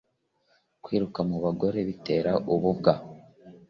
kwiruka 0.83 1.19
mubagore 1.29 1.79
biter 1.87 2.25
ububwa 2.53 2.93